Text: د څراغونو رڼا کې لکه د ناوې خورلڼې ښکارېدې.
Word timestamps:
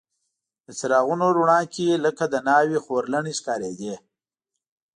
د 0.65 0.67
څراغونو 0.79 1.25
رڼا 1.37 1.61
کې 1.73 1.87
لکه 2.05 2.23
د 2.29 2.35
ناوې 2.47 2.77
خورلڼې 2.85 3.33
ښکارېدې. 3.39 3.93